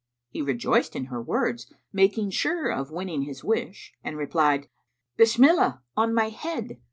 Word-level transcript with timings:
He 0.29 0.41
rejoiced 0.41 0.95
in 0.95 1.05
her 1.13 1.21
words, 1.21 1.71
making 1.93 2.31
sure 2.31 2.71
of 2.71 2.89
winning 2.89 3.21
his 3.21 3.43
wish, 3.43 3.93
and 4.03 4.17
replied, 4.17 4.67
"Bismillah! 5.15 5.83
On 5.95 6.11
my 6.11 6.29
head!" 6.29 6.79